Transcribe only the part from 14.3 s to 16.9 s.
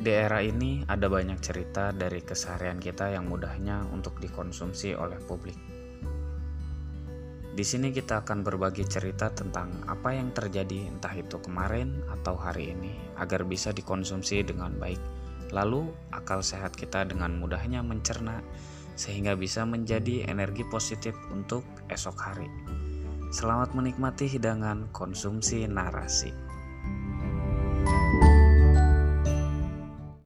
dengan baik. Lalu akal sehat